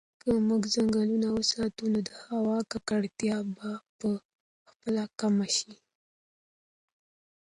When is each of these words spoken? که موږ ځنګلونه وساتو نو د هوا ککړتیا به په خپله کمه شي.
که 0.21 0.29
موږ 0.47 0.61
ځنګلونه 0.73 1.27
وساتو 1.31 1.83
نو 1.91 1.99
د 2.07 2.09
هوا 2.23 2.57
ککړتیا 2.71 3.37
به 3.55 3.69
په 3.99 4.09
خپله 4.69 5.03
کمه 5.19 5.47
شي. 5.57 5.73